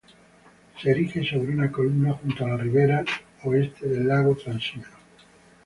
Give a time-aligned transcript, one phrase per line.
[0.79, 3.05] Se erige sobre una columna junto a la ribera
[3.43, 4.97] oeste del lago Trasimeno.